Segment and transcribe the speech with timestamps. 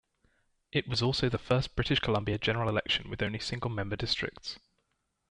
[0.71, 4.57] It was also the first British Columbia general election with only single-member districts.